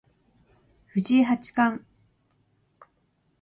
[0.87, 1.85] 藤井八冠